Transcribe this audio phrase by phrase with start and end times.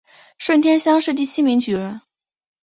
[0.39, 2.01] 顺天乡试第七名举人。